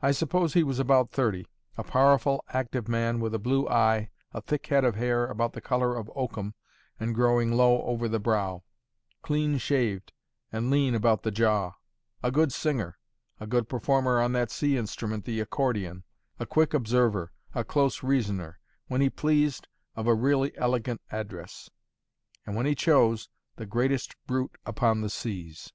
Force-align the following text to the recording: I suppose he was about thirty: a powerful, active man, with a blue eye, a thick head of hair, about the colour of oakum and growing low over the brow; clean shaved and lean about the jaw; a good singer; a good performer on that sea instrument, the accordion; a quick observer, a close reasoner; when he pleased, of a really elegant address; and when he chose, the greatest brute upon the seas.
I 0.00 0.12
suppose 0.12 0.54
he 0.54 0.62
was 0.62 0.78
about 0.78 1.10
thirty: 1.10 1.44
a 1.76 1.82
powerful, 1.82 2.44
active 2.50 2.86
man, 2.86 3.18
with 3.18 3.34
a 3.34 3.38
blue 3.40 3.68
eye, 3.68 4.10
a 4.32 4.40
thick 4.40 4.64
head 4.68 4.84
of 4.84 4.94
hair, 4.94 5.26
about 5.26 5.54
the 5.54 5.60
colour 5.60 5.96
of 5.96 6.08
oakum 6.14 6.54
and 7.00 7.16
growing 7.16 7.50
low 7.50 7.82
over 7.82 8.08
the 8.08 8.20
brow; 8.20 8.62
clean 9.22 9.58
shaved 9.58 10.12
and 10.52 10.70
lean 10.70 10.94
about 10.94 11.24
the 11.24 11.32
jaw; 11.32 11.72
a 12.22 12.30
good 12.30 12.52
singer; 12.52 13.00
a 13.40 13.46
good 13.48 13.68
performer 13.68 14.20
on 14.20 14.34
that 14.34 14.52
sea 14.52 14.76
instrument, 14.76 15.24
the 15.24 15.40
accordion; 15.40 16.04
a 16.38 16.46
quick 16.46 16.72
observer, 16.72 17.32
a 17.52 17.64
close 17.64 18.04
reasoner; 18.04 18.60
when 18.86 19.00
he 19.00 19.10
pleased, 19.10 19.66
of 19.96 20.06
a 20.06 20.14
really 20.14 20.56
elegant 20.58 21.00
address; 21.10 21.68
and 22.46 22.54
when 22.54 22.66
he 22.66 22.76
chose, 22.76 23.28
the 23.56 23.66
greatest 23.66 24.14
brute 24.28 24.56
upon 24.64 25.00
the 25.00 25.10
seas. 25.10 25.72